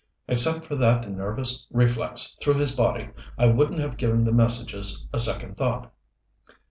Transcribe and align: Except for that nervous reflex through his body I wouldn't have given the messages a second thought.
Except 0.27 0.65
for 0.65 0.75
that 0.77 1.07
nervous 1.11 1.67
reflex 1.69 2.35
through 2.41 2.55
his 2.55 2.75
body 2.75 3.09
I 3.37 3.45
wouldn't 3.45 3.79
have 3.81 3.97
given 3.97 4.23
the 4.23 4.31
messages 4.31 5.05
a 5.13 5.19
second 5.19 5.57
thought. 5.57 5.93